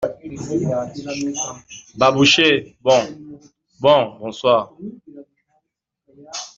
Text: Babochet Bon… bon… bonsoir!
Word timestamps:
Babochet 1.99 2.55
Bon… 2.83 3.01
bon… 3.83 4.17
bonsoir! 4.21 4.61